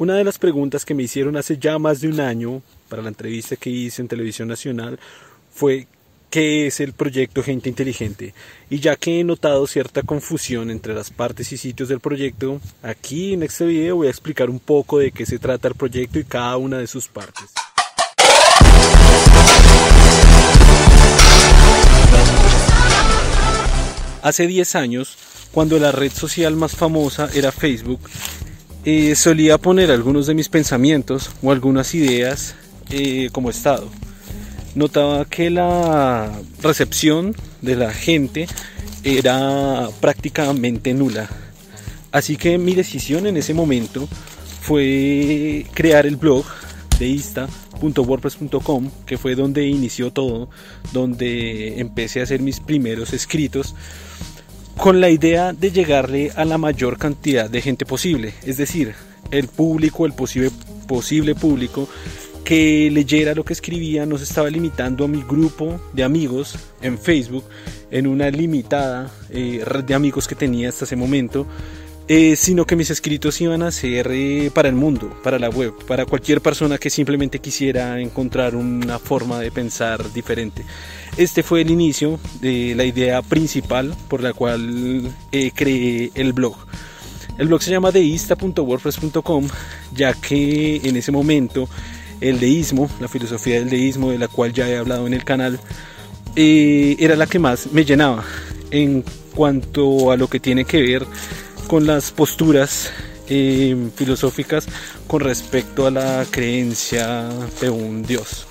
[0.00, 3.08] Una de las preguntas que me hicieron hace ya más de un año para la
[3.08, 4.98] entrevista que hice en Televisión Nacional
[5.52, 5.88] fue
[6.30, 8.32] qué es el proyecto Gente Inteligente.
[8.70, 13.34] Y ya que he notado cierta confusión entre las partes y sitios del proyecto, aquí
[13.34, 16.24] en este video voy a explicar un poco de qué se trata el proyecto y
[16.24, 17.50] cada una de sus partes.
[24.22, 25.18] Hace 10 años,
[25.52, 28.00] cuando la red social más famosa era Facebook,
[28.84, 32.54] eh, solía poner algunos de mis pensamientos o algunas ideas
[32.90, 33.88] eh, como estado
[34.74, 38.46] notaba que la recepción de la gente
[39.04, 41.28] era prácticamente nula.
[42.12, 44.08] Así que mi decisión en ese momento
[44.60, 46.44] fue crear el blog
[46.98, 50.50] de ista.wordpress.com, que fue donde inició todo,
[50.92, 53.74] donde empecé a hacer mis primeros escritos,
[54.80, 58.94] con la idea de llegarle a la mayor cantidad de gente posible, es decir,
[59.30, 60.50] el público, el posible,
[60.88, 61.86] posible público
[62.44, 66.98] que leyera lo que escribía no se estaba limitando a mi grupo de amigos en
[66.98, 67.44] Facebook,
[67.90, 71.46] en una limitada eh, red de amigos que tenía hasta ese momento,
[72.12, 75.72] eh, sino que mis escritos iban a ser eh, para el mundo, para la web,
[75.86, 80.64] para cualquier persona que simplemente quisiera encontrar una forma de pensar diferente.
[81.16, 85.14] Este fue el inicio de la idea principal por la cual
[85.54, 86.56] creé el blog.
[87.38, 89.46] El blog se llama deista.wordpress.com
[89.94, 91.68] ya que en ese momento
[92.20, 95.58] el deísmo, la filosofía del deísmo de la cual ya he hablado en el canal,
[96.36, 98.24] eh, era la que más me llenaba
[98.70, 101.06] en cuanto a lo que tiene que ver
[101.70, 102.90] con las posturas
[103.28, 104.66] eh, filosóficas
[105.06, 107.28] con respecto a la creencia
[107.60, 108.48] de un Dios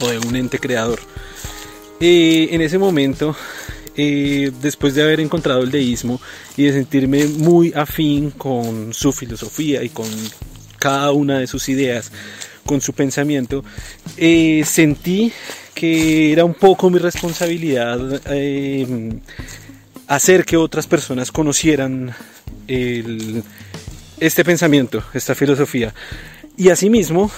[0.00, 1.00] o de un ente creador.
[1.98, 3.34] Eh, en ese momento,
[3.96, 6.20] después de haber encontrado el deísmo
[6.56, 10.06] y de sentirme muy afín con su filosofía y con
[10.78, 12.12] cada una de sus ideas,
[12.64, 13.64] con su pensamiento,
[14.16, 15.32] eh, sentí
[15.74, 18.86] que era un poco mi responsabilidad eh,
[20.10, 22.14] hacer que otras personas conocieran
[22.66, 25.94] este pensamiento, esta filosofía.
[26.56, 27.30] Y asimismo,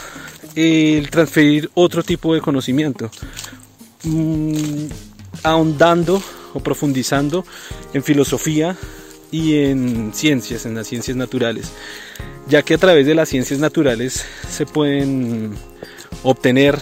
[0.54, 3.10] el transferir otro tipo de conocimiento,
[4.04, 4.86] mm,
[5.42, 6.22] ahondando
[6.54, 7.44] o profundizando
[7.94, 8.76] en filosofía
[9.30, 11.70] y en ciencias, en las ciencias naturales
[12.48, 15.54] ya que a través de las ciencias naturales se pueden
[16.22, 16.78] obtener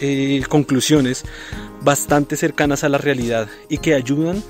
[0.00, 1.24] eh, conclusiones
[1.82, 4.42] bastante cercanas a la realidad y que ayudan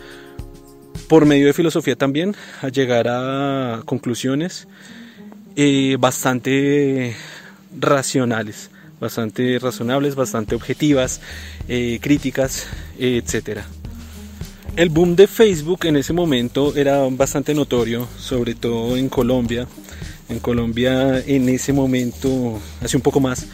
[1.12, 4.66] por medio de filosofía también a llegar a conclusiones
[5.56, 7.14] eh, bastante
[7.78, 11.20] racionales, bastante razonables, bastante objetivas,
[11.68, 12.66] eh, críticas,
[12.98, 13.60] etc.
[14.74, 19.68] El boom de Facebook en ese momento era bastante notorio, sobre todo en Colombia,
[20.30, 23.48] en Colombia en ese momento, hace un poco más,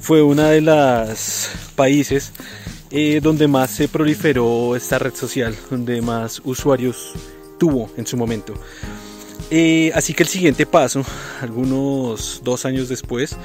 [0.00, 2.32] fue uno de los países
[2.90, 7.12] eh, donde más se proliferó esta red social, donde más usuarios
[7.58, 8.54] tuvo en su momento.
[9.50, 11.04] Eh, así que el siguiente paso,
[11.40, 13.36] algunos dos años después,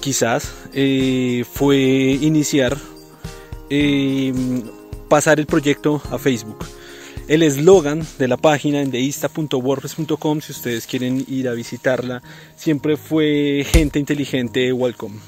[0.00, 2.76] quizás, eh, fue iniciar,
[5.08, 6.64] pasar el proyecto a Facebook.
[7.26, 12.22] El eslogan de la página en deista.wordpress.com, si ustedes quieren ir a visitarla,
[12.54, 15.18] siempre fue gente inteligente welcome.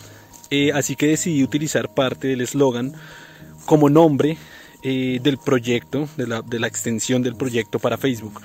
[0.51, 2.93] Eh, así que decidí utilizar parte del eslogan
[3.67, 4.39] como nombre
[4.83, 8.41] eh, del proyecto, de la, extensión del proyecto para Facebook.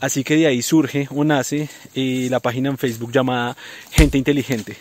[0.00, 3.56] Así que de ahí surge o nace eh, la página en Facebook llamada
[3.90, 4.76] Gente Inteligente.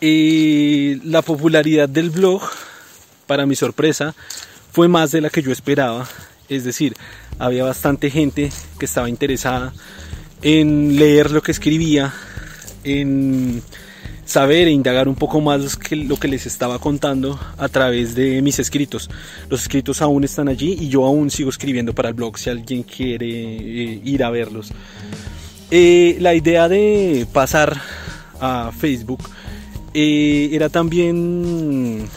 [0.00, 2.42] la popularidad del blog,
[3.26, 4.14] para mi sorpresa,
[4.72, 6.08] fue más de la que yo esperaba.
[6.48, 6.94] Es decir,
[7.38, 9.72] había bastante gente que estaba interesada
[10.42, 12.14] en leer lo que escribía,
[12.84, 13.62] en
[14.30, 18.60] saber e indagar un poco más lo que les estaba contando a través de mis
[18.60, 19.10] escritos.
[19.48, 22.84] Los escritos aún están allí y yo aún sigo escribiendo para el blog si alguien
[22.84, 24.70] quiere eh, ir a verlos.
[25.72, 27.76] Eh, la idea de pasar
[28.40, 29.18] a Facebook
[29.94, 32.08] eh, era también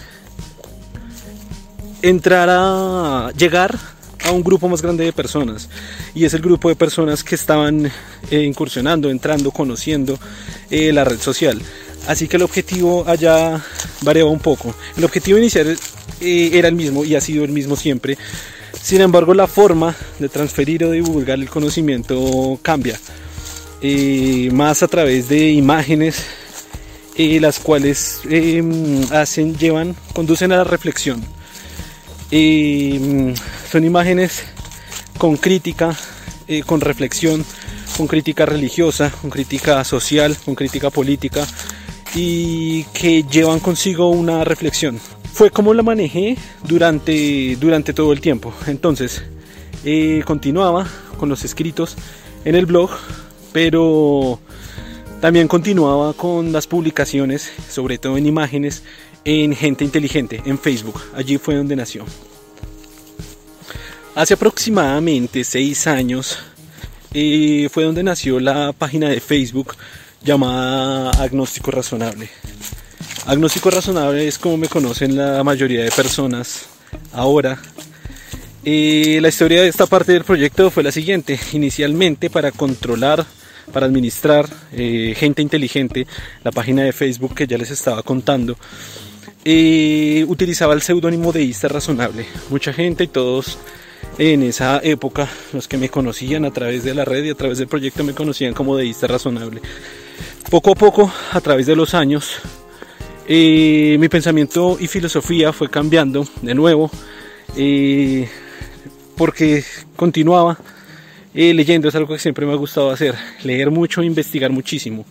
[2.04, 3.75] entrar a llegar
[4.24, 5.68] a un grupo más grande de personas
[6.13, 7.92] y es el grupo de personas que estaban
[8.30, 10.19] incursionando, entrando, conociendo
[10.69, 11.59] la red social.
[12.08, 13.64] Así que el objetivo allá
[14.02, 14.76] variaba un poco.
[14.98, 15.78] El objetivo inicial
[16.20, 18.18] eh, era el mismo y ha sido el mismo siempre.
[18.82, 23.00] Sin embargo, la forma de transferir o divulgar el conocimiento cambia.
[24.52, 26.26] más a través de imágenes,
[27.18, 28.22] las cuales
[29.12, 31.24] hacen, llevan, conducen a la reflexión
[32.32, 33.34] mm,
[33.72, 34.44] son imágenes
[35.18, 35.96] con crítica,
[36.48, 37.46] eh, con reflexión,
[37.96, 41.46] con crítica religiosa, con crítica social, con crítica política
[42.15, 45.00] y que llevan consigo una reflexión.
[45.33, 46.38] Fue como la manejé
[46.68, 48.54] durante, durante todo el tiempo.
[48.68, 49.24] Entonces,
[49.83, 50.88] eh, continuaba
[51.18, 51.95] con los escritos
[52.45, 52.92] en el blog,
[53.51, 54.39] pero
[55.21, 58.83] también continuaba con las publicaciones, sobre todo en imágenes,
[59.25, 61.01] en Gente Inteligente, en Facebook.
[61.16, 62.06] Allí fue donde nació.
[64.16, 66.38] Hace aproximadamente seis años
[67.13, 69.75] eh, fue donde nació la página de Facebook
[70.24, 72.30] llamada Agnóstico Razonable.
[73.25, 76.66] Agnóstico Razonable es como me conocen la mayoría de personas
[77.12, 77.60] ahora.
[78.64, 81.40] La historia de esta parte del proyecto fue la siguiente.
[81.52, 83.25] Inicialmente para controlar,
[83.74, 86.08] para administrar eh, gente inteligente,
[86.44, 88.58] la página de Facebook que ya les estaba contando,
[89.44, 92.26] eh, utilizaba el seudónimo de Ista Razonable.
[92.50, 93.58] Mucha gente y todos
[94.18, 97.58] en esa época, los que me conocían a través de la red y a través
[97.58, 99.62] del proyecto me conocían como deísta razonable.
[100.50, 102.40] Poco a poco, a través de los años,
[103.28, 106.92] eh, mi pensamiento y filosofía fue cambiando de nuevo,
[107.57, 108.30] eh,
[109.18, 109.63] porque
[109.95, 110.60] continuaba
[111.34, 115.06] eh, leyendo, es algo que siempre me ha gustado hacer, leer mucho investigar muchísimo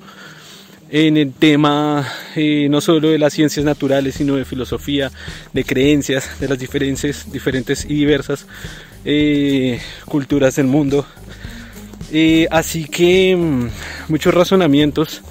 [0.90, 2.06] en el tema
[2.36, 5.10] no solo de las ciencias naturales, sino de filosofía,
[5.54, 8.46] de creencias, de las diferentes, diferentes y diversas
[10.04, 11.06] culturas del mundo.
[12.50, 13.68] Así que mm,
[14.08, 15.22] muchos razonamientos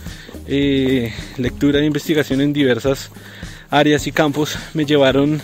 [0.47, 3.11] eh, lectura e investigación en diversas
[3.69, 5.41] áreas y campos me llevaron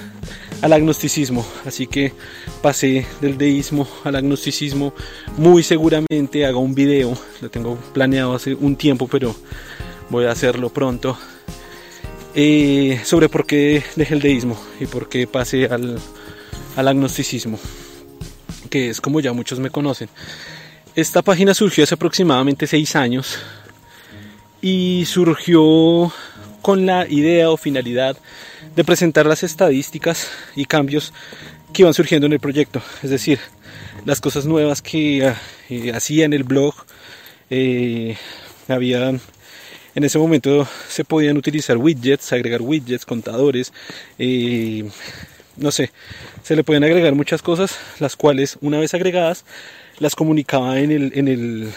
[0.61, 1.45] al agnosticismo.
[1.65, 2.13] Así que
[2.61, 4.93] pasé del deísmo al agnosticismo.
[5.37, 9.35] Muy seguramente haga un video, lo tengo planeado hace un tiempo, pero
[10.09, 11.17] voy a hacerlo pronto.
[12.35, 15.97] Eh, sobre por qué dejé el deísmo y por qué pasé al,
[16.75, 17.57] al agnosticismo,
[18.69, 20.09] que es como ya muchos me conocen.
[20.97, 23.37] Esta página surgió hace aproximadamente seis años
[24.63, 26.11] y surgió
[26.63, 28.17] con la idea o finalidad
[28.75, 31.13] de presentar las estadísticas y cambios
[31.71, 33.37] que iban surgiendo en el proyecto, es decir,
[34.05, 35.35] las cosas nuevas que
[35.69, 36.73] eh, hacía en el blog,
[37.51, 38.17] eh,
[38.67, 43.71] había en ese momento se podían utilizar widgets, agregar widgets, contadores,
[44.17, 44.89] eh,
[45.57, 45.91] no sé,
[46.41, 49.45] se le pueden agregar muchas cosas, las cuales una vez agregadas
[49.99, 51.69] las comunicaba en el, en el,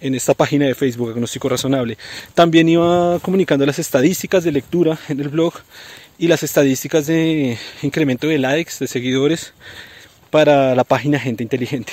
[0.00, 1.96] en esta página de Facebook, Agnóstico Razonable.
[2.34, 5.54] También iba comunicando las estadísticas de lectura en el blog
[6.18, 9.54] y las estadísticas de incremento de likes, de seguidores
[10.30, 11.92] para la página Gente Inteligente.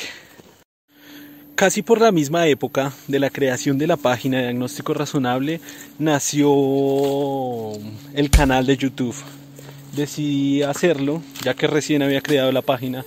[1.56, 5.60] Casi por la misma época de la creación de la página de Diagnóstico Razonable
[5.98, 7.74] nació
[8.14, 9.16] el canal de YouTube.
[9.94, 13.04] Decidí hacerlo, ya que recién había creado la página,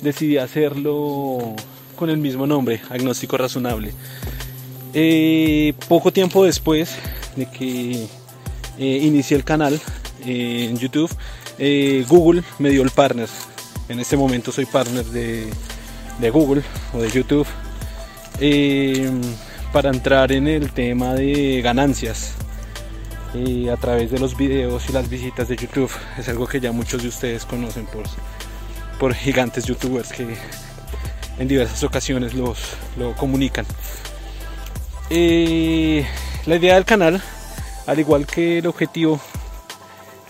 [0.00, 1.54] decidí hacerlo
[1.96, 3.92] con el mismo nombre, Agnóstico Razonable.
[4.94, 6.96] Eh, poco tiempo después
[7.36, 8.06] de que
[8.78, 9.80] eh, inicié el canal
[10.24, 11.10] eh, en YouTube,
[12.08, 13.28] Google me dio el partner.
[13.88, 15.50] En este momento soy partner de,
[16.30, 16.62] Google
[16.94, 17.46] o de YouTube
[19.72, 22.32] para entrar en el tema de ganancias
[23.70, 25.90] a través de los videos y las visitas de YouTube.
[26.18, 28.04] Es algo que ya muchos de ustedes conocen por,
[28.98, 30.26] por gigantes youtubers que
[31.38, 32.58] en diversas ocasiones los,
[32.96, 33.66] lo comunican.
[35.10, 36.06] Eh,
[36.46, 37.22] la idea del canal,
[37.86, 39.20] al igual que el objetivo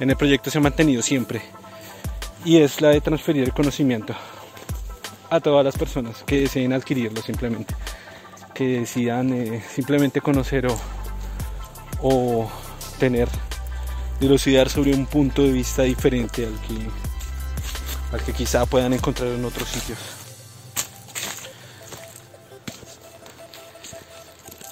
[0.01, 1.43] en el proyecto, se ha mantenido siempre
[2.45, 4.15] y es la de transferir el conocimiento
[5.31, 7.75] a todas las personas que deseen adquirirlo simplemente,
[8.55, 10.79] que decidan eh, simplemente conocer o,
[12.03, 12.51] o
[12.99, 13.29] tener
[14.21, 16.75] dilucidar sobre un punto de vista diferente al que,
[18.13, 19.99] al que quizá puedan encontrar en otros sitios.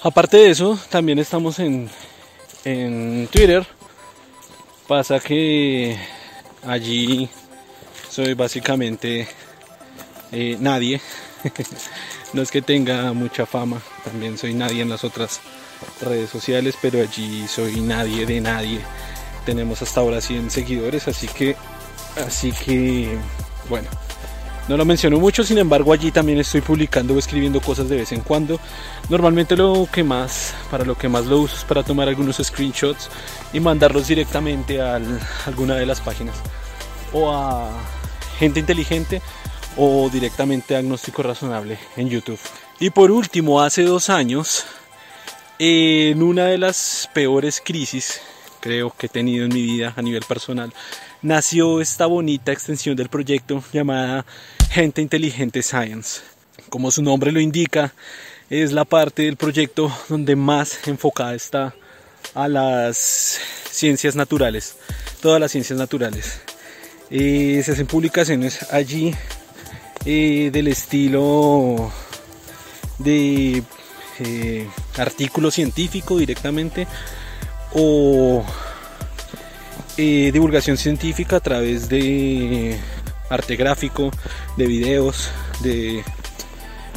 [0.05, 1.89] Aparte de eso, también estamos en,
[3.31, 3.65] Twitter.
[4.87, 5.97] Pasa que
[6.63, 7.27] allí
[8.09, 9.27] soy básicamente
[10.31, 11.01] eh, nadie.
[12.33, 15.39] no es que tenga mucha fama, también soy nadie en las otras
[16.01, 18.81] redes sociales, pero allí soy nadie de nadie.
[19.45, 21.55] Tenemos hasta ahora 100 seguidores, así que,
[22.17, 23.17] así que,
[23.69, 23.87] bueno,
[24.67, 28.11] no lo menciono mucho, sin embargo allí también estoy publicando o escribiendo cosas de vez
[28.11, 28.59] en cuando.
[29.09, 33.09] Normalmente lo que más, para lo que más lo uso es para tomar algunos screenshots
[33.53, 34.99] y mandarlos directamente a
[35.45, 36.35] alguna de las páginas.
[37.13, 37.69] O a
[38.39, 39.21] gente inteligente
[39.77, 42.39] o directamente a agnóstico razonable en YouTube.
[42.79, 44.65] Y por último, hace dos años,
[45.59, 48.19] en una de las peores crisis
[48.65, 50.73] creo que he tenido en mi vida a nivel personal,
[51.25, 54.27] nació esta bonita extensión del proyecto llamada
[54.69, 56.21] Gente Inteligente Science.
[56.69, 57.95] Como su nombre lo indica,
[58.51, 61.73] es la parte del proyecto donde más enfocada está
[62.35, 63.39] a las
[63.71, 64.75] ciencias naturales,
[65.19, 66.41] todas las ciencias naturales.
[67.09, 69.15] Eh, se hacen publicaciones allí
[70.05, 71.91] eh, del estilo
[72.99, 73.63] de
[74.19, 76.85] eh, artículo científico directamente
[77.73, 78.45] o
[79.97, 82.77] divulgación científica a través de
[83.29, 84.11] arte gráfico,
[84.57, 85.29] de videos,
[85.61, 86.03] de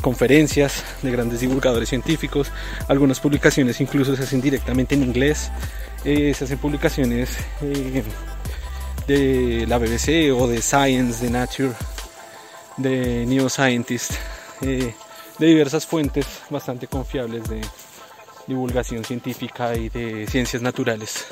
[0.00, 2.50] conferencias de grandes divulgadores científicos,
[2.88, 5.50] algunas publicaciones incluso se hacen directamente en inglés,
[6.05, 7.37] se hacen publicaciones
[9.09, 11.73] de la BBC o de Science, de Nature,
[12.76, 14.12] de Neoscientist,
[14.61, 14.95] eh,
[15.38, 17.61] de diversas fuentes bastante confiables de
[18.47, 21.26] divulgación científica y de ciencias naturales.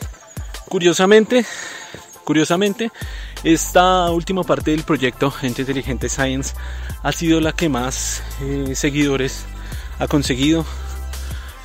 [0.69, 1.45] Curiosamente,
[2.25, 2.91] curiosamente,
[3.45, 6.55] esta última parte del proyecto Gente Inteligente Science
[7.03, 9.45] ha sido la que más eh, seguidores
[10.01, 10.67] ha conseguido,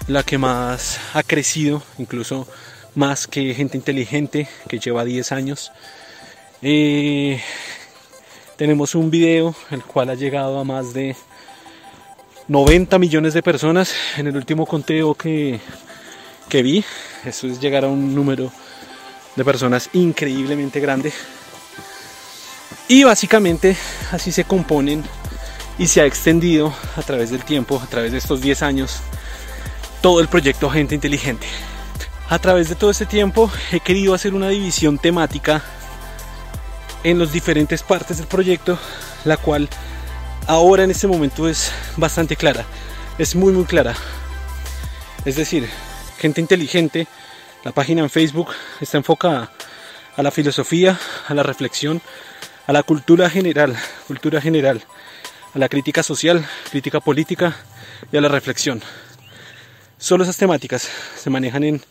[0.08, 2.48] la que más ha crecido, incluso
[2.94, 5.72] más que Gente Inteligente, que lleva 10 años.
[6.62, 7.42] Eh,
[8.56, 11.16] tenemos un video el cual ha llegado a más de
[12.48, 15.60] 90 millones de personas en el último conteo que,
[16.50, 16.86] que vi.
[17.26, 18.52] Eso es llegar a un número
[19.36, 21.14] de personas increíblemente grande.
[22.88, 23.78] Y básicamente
[24.12, 25.04] así se componen
[25.78, 28.98] y se ha extendido a través del tiempo, a través de estos 10 años,
[30.02, 31.48] todo el proyecto Gente Inteligente.
[32.30, 35.62] A través de todo este tiempo he querido hacer una división temática
[37.04, 38.78] en las diferentes partes del proyecto,
[39.26, 39.70] la cual
[40.48, 42.66] ahora en este momento es bastante clara,
[43.18, 43.96] es muy muy clara.
[45.26, 45.68] Es decir,
[46.20, 47.08] gente inteligente,
[47.64, 48.50] la página en Facebook
[48.80, 49.52] está enfocada
[50.16, 52.02] a la filosofía, a la reflexión,
[52.68, 53.76] a la cultura general,
[54.08, 54.82] cultura general,
[55.54, 57.56] a la crítica social, crítica política
[58.12, 58.82] y a la reflexión.
[59.98, 61.82] Solo esas temáticas se manejan en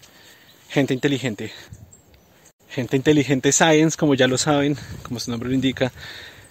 [0.69, 1.53] gente inteligente.
[2.69, 5.93] Gente Inteligente Science, como ya lo saben, como su nombre lo indica,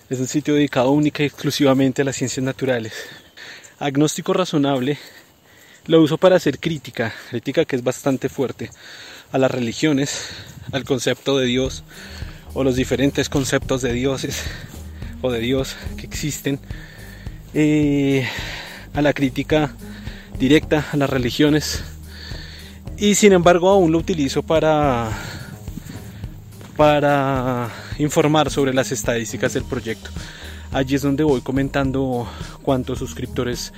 [0.09, 2.93] es un sitio dedicado única y exclusivamente a las ciencias naturales.
[3.79, 4.97] Agnóstico razonable
[5.89, 8.69] lo uso para hacer crítica, crítica que es bastante fuerte
[9.31, 10.29] a las religiones,
[10.71, 11.83] al concepto de Dios
[12.53, 14.43] o los diferentes conceptos de dioses
[15.23, 16.59] o de Dios que existen,
[17.55, 18.27] eh,
[18.93, 19.73] a la crítica
[20.37, 21.83] directa a las religiones
[22.95, 25.09] y sin embargo aún lo utilizo para
[26.77, 30.11] para informar sobre las estadísticas del proyecto.
[30.71, 32.29] Allí es donde voy comentando
[32.61, 33.73] cuántos suscriptores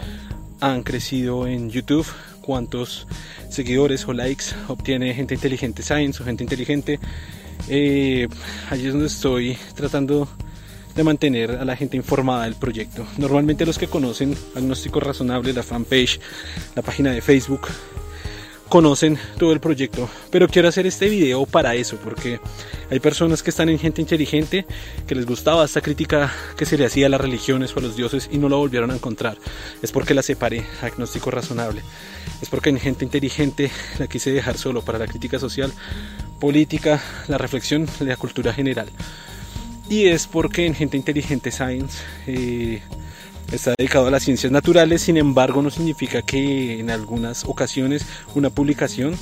[0.61, 2.05] han crecido en YouTube,
[2.39, 3.07] cuántos
[3.49, 6.99] seguidores o likes obtiene gente inteligente Science o gente inteligente.
[7.67, 8.27] Eh,
[8.69, 10.29] allí es donde estoy tratando
[10.95, 13.05] de mantener a la gente informada del proyecto.
[13.17, 16.19] Normalmente los que conocen Agnóstico Razonable, la fanpage,
[16.75, 17.67] la página de Facebook,
[18.71, 20.09] conocen todo el proyecto.
[20.31, 22.39] Pero quiero hacer este video para eso, porque
[22.89, 24.65] hay personas que están en gente inteligente
[25.05, 27.97] que les gustaba esta crítica que se le hacía a las religiones o a los
[27.97, 29.37] dioses y no lo volvieron a encontrar.
[29.81, 31.81] Es porque la separé, agnóstico razonable.
[32.41, 35.73] Es porque en gente inteligente la quise dejar solo para la crítica social,
[36.39, 38.87] política, la reflexión, la cultura general.
[39.89, 42.81] Y es porque en gente inteligente science eh,
[43.51, 48.49] está dedicado a las ciencias naturales, sin embargo no significa que en algunas ocasiones una
[48.49, 49.15] publicación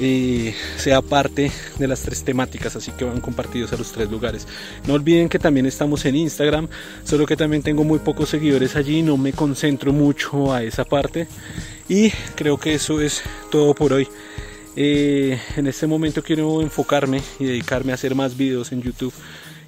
[0.00, 4.48] eh, sea parte de las tres temáticas, así que van compartidos a los tres lugares.
[4.86, 6.68] No olviden que también estamos en Instagram,
[7.04, 11.28] solo que también tengo muy pocos seguidores allí, no me concentro mucho a esa parte
[11.88, 14.08] y creo que eso es todo por hoy.
[14.74, 19.12] Eh, en este momento quiero enfocarme y dedicarme a hacer más videos en YouTube.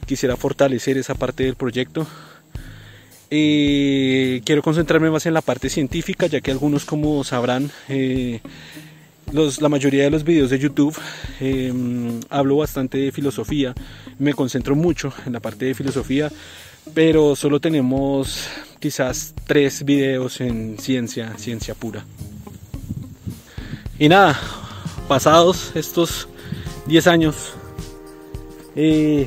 [0.07, 2.07] Quisiera fortalecer esa parte del proyecto
[3.37, 8.41] eh, quiero concentrarme más en la parte científica, ya que algunos, como sabrán, eh,
[9.33, 10.97] la mayoría de los videos de YouTube
[11.41, 13.75] em, hablo bastante de filosofía,
[14.21, 16.31] me concentro mucho en la parte de filosofía,
[16.95, 18.47] pero solo tenemos
[18.79, 22.05] quizás tres videos en ciencia, ciencia pura.
[23.99, 24.39] Y nada,
[25.09, 26.29] pasados estos
[26.87, 27.55] 10 años,
[28.77, 29.27] eh,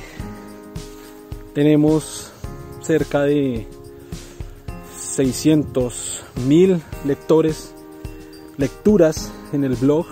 [1.54, 2.32] tenemos
[2.82, 3.68] cerca de
[5.17, 7.71] 600 mil lectores,
[8.55, 10.05] lecturas en el blog.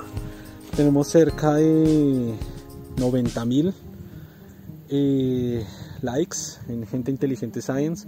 [0.75, 2.33] Tenemos cerca de
[2.97, 3.73] 90 mil
[4.89, 5.63] eh,
[6.01, 6.37] likes
[6.69, 8.07] en Gente Inteligente Science.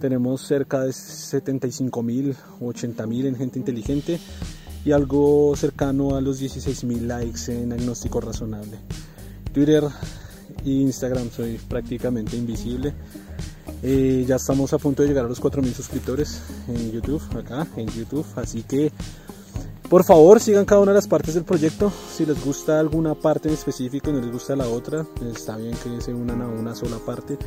[0.00, 4.18] Tenemos cerca de 75 mil, 80 mil en Gente Inteligente
[4.82, 8.78] y algo cercano a los 16 mil likes en Agnóstico Razonable.
[9.52, 9.84] Twitter
[10.64, 12.94] e Instagram soy prácticamente invisible
[13.82, 17.88] Eh, ya estamos a punto de llegar a los 4.000 suscriptores en YouTube, acá en
[17.88, 18.92] YouTube, así que
[19.88, 23.48] por favor sigan cada una de las partes del proyecto, si les gusta alguna parte
[23.48, 26.74] en específico y no les gusta la otra, está bien que se unan a una
[26.74, 27.38] sola parte,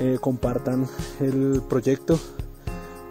[0.00, 0.88] eh, compartan
[1.20, 2.18] el proyecto,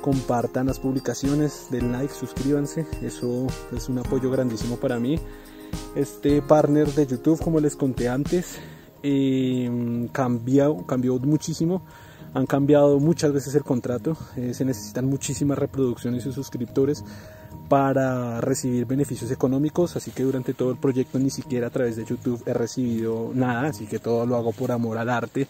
[0.02, 5.18] compartan las publicaciones, den like, suscríbanse, eso es un apoyo grandísimo para mí.
[5.96, 8.58] Este partner de YouTube, como les conté antes,
[9.02, 11.84] eh, cambió, cambió muchísimo
[12.34, 17.04] han cambiado muchas veces el contrato, eh, se necesitan muchísimas reproducciones y suscriptores
[17.68, 22.06] para recibir beneficios económicos, así que durante todo el proyecto ni siquiera a través de
[22.06, 25.48] YouTube he recibido nada, así que todo lo hago por amor al arte,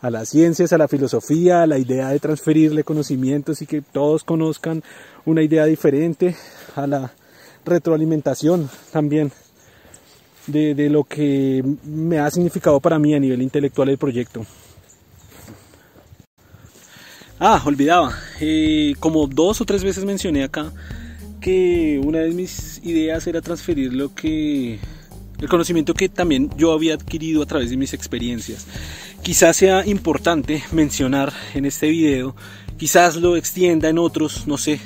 [0.00, 4.24] a las ciencias, a la filosofía, a la idea de transferirle conocimientos y que todos
[4.24, 4.82] conozcan
[5.24, 6.36] una idea diferente,
[6.76, 7.12] a la
[7.64, 9.32] retroalimentación también
[10.46, 14.44] de, de lo que me ha significado para mí a nivel intelectual el proyecto.
[17.46, 18.18] Ah, olvidaba.
[18.40, 20.72] Eh, como dos o tres veces mencioné acá
[21.42, 24.78] que una de mis ideas era transferir lo que
[25.38, 28.64] el conocimiento que también yo había adquirido a través de mis experiencias.
[29.22, 32.34] Quizás sea importante mencionar en este video,
[32.78, 34.80] quizás lo extienda en otros, no sé.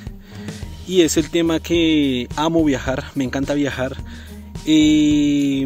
[0.88, 3.96] Y es el tema que amo viajar, me encanta viajar.
[4.66, 5.64] Y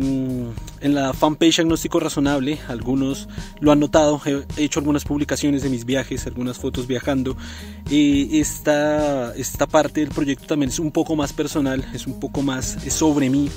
[0.83, 3.29] en la fanpage Agnóstico Razonable, algunos
[3.61, 7.37] lo han notado, he hecho algunas publicaciones de mis viajes, algunas fotos viajando.
[7.91, 12.79] esta, esta parte del proyecto también es un poco más personal, es un poco más
[12.89, 13.49] sobre mí.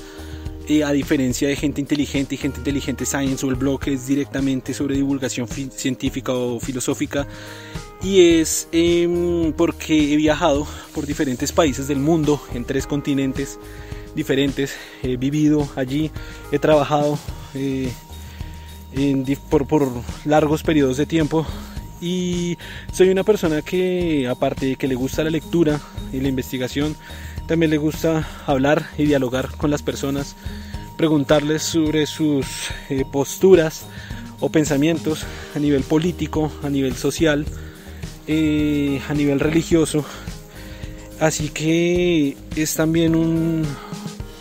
[0.83, 4.95] a diferencia de gente inteligente y gente inteligente science o el blog es directamente sobre
[4.95, 7.27] divulgación científica o filosófica
[8.01, 13.59] y es em, porque he viajado por diferentes países del mundo en tres continentes
[14.15, 14.75] diferentes.
[15.03, 16.11] He vivido allí,
[16.51, 17.19] he trabajado
[17.53, 17.91] eh,
[19.49, 19.89] por,
[20.25, 21.45] largos periodos de tiempo
[22.01, 22.57] y
[22.91, 25.79] soy una persona que aparte de que le gusta la lectura
[26.13, 26.95] y la investigación,
[27.47, 30.35] también le gusta hablar y dialogar con las personas,
[30.97, 32.45] preguntarles sobre sus
[32.89, 33.85] eh, posturas
[34.39, 37.45] o pensamientos a nivel político, a nivel social,
[38.27, 40.05] eh, a nivel religioso.
[41.19, 43.65] Así que es también un,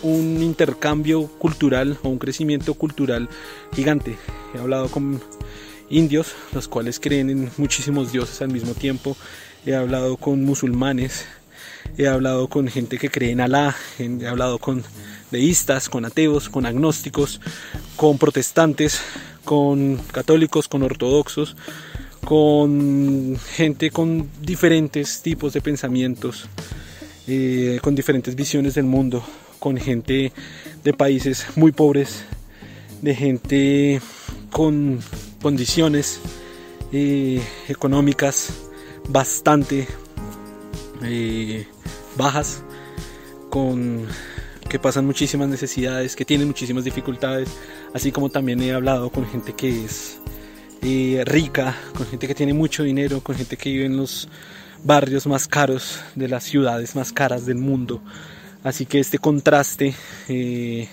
[0.05, 3.27] un intercambio cultural o un crecimiento cultural
[3.73, 4.17] gigante.
[4.53, 5.19] He hablado con
[5.89, 9.17] indios, los cuales creen en muchísimos dioses al mismo tiempo.
[9.65, 11.25] He hablado con musulmanes,
[11.97, 14.83] he hablado con gente que cree en Alá, he hablado con
[15.31, 17.41] deístas, con ateos, con agnósticos,
[17.95, 19.01] con protestantes,
[19.43, 21.57] con católicos, con ortodoxos,
[22.23, 26.47] con gente con diferentes tipos de pensamientos,
[27.25, 29.25] eh, con diferentes visiones del mundo
[29.59, 30.31] con gente
[30.83, 32.23] de países muy pobres,
[33.01, 34.01] de gente
[34.51, 34.99] con
[35.41, 36.19] condiciones
[36.91, 38.53] eh, económicas
[39.09, 39.87] bastante
[41.03, 41.67] eh,
[42.17, 42.63] bajas,
[43.49, 44.07] con
[44.69, 47.49] que pasan muchísimas necesidades, que tienen muchísimas dificultades,
[47.93, 50.19] así como también he hablado con gente que es
[50.81, 54.27] eh, rica, con gente que tiene mucho dinero, con gente que vive en los
[54.83, 58.01] barrios más caros de las ciudades más caras del mundo,
[58.65, 59.93] Así que este contraste
[60.27, 60.87] eh,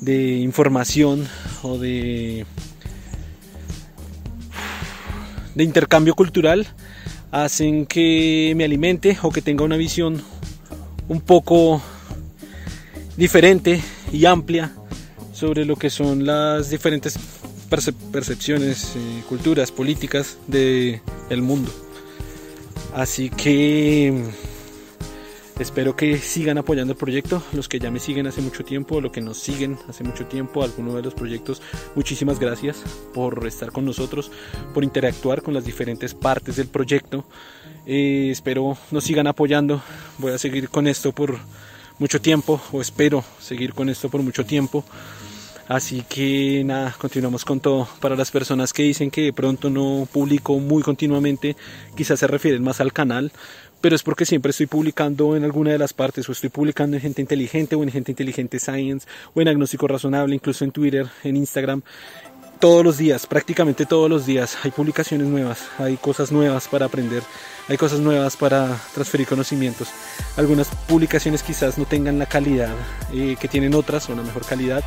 [0.00, 1.26] de información
[1.64, 2.46] o de,
[5.56, 6.68] de intercambio cultural
[7.32, 10.22] hacen que me alimente o que tenga una visión
[11.08, 11.82] un poco
[13.16, 14.72] diferente y amplia
[15.32, 17.18] sobre lo que son las diferentes
[18.12, 21.72] percepciones, eh, culturas, políticas del mundo.
[22.94, 24.14] Así que
[25.58, 29.12] Espero que sigan apoyando el proyecto, los que ya me siguen hace mucho tiempo, los
[29.12, 31.62] que nos siguen hace mucho tiempo, alguno de los proyectos,
[31.94, 32.82] muchísimas gracias
[33.14, 34.32] por estar con nosotros,
[34.74, 37.24] por interactuar con las diferentes partes del proyecto.
[37.86, 39.80] Eh, espero nos sigan apoyando,
[40.18, 41.38] voy a seguir con esto por
[42.00, 44.84] mucho tiempo, o espero seguir con esto por mucho tiempo.
[45.66, 47.88] Así que nada, continuamos con todo.
[48.00, 51.56] Para las personas que dicen que de pronto no publico muy continuamente,
[51.96, 53.32] quizás se refieren más al canal
[53.84, 57.02] pero es porque siempre estoy publicando en alguna de las partes, o estoy publicando en
[57.02, 61.36] Gente Inteligente, o en Gente Inteligente Science, o en Agnóstico Razonable, incluso en Twitter, en
[61.36, 61.82] Instagram.
[62.58, 67.22] Todos los días, prácticamente todos los días, hay publicaciones nuevas, hay cosas nuevas para aprender,
[67.68, 69.88] hay cosas nuevas para transferir conocimientos.
[70.38, 72.74] Algunas publicaciones quizás no tengan la calidad
[73.12, 74.82] eh, que tienen otras, o una mejor calidad,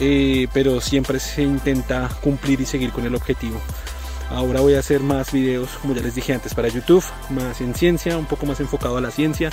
[0.00, 3.60] eh, pero siempre se intenta cumplir y seguir con el objetivo.
[4.34, 7.72] Ahora voy a hacer más videos, como ya les dije antes, para YouTube, más en
[7.72, 9.50] ciencia, un poco más enfocado a la ciencia,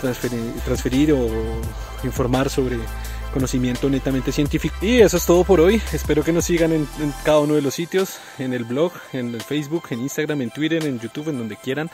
[0.00, 1.28] transferir, o
[2.02, 2.78] informar sobre
[3.32, 4.74] conocimiento netamente científico.
[4.82, 5.80] Y eso es todo por hoy.
[5.92, 9.32] Espero que nos sigan en, en cada uno de los sitios, en el blog, en
[9.32, 11.88] el Facebook, en Instagram, en Twitter, en YouTube, en donde quieran.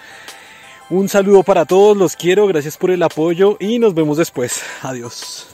[0.89, 4.63] Un saludo para todos, los quiero, gracias por el apoyo y nos vemos después.
[4.81, 5.50] Adiós.